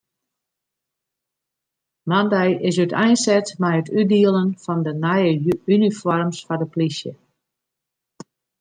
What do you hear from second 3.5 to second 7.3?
mei it útdielen fan de nije unifoarms foar de polysje.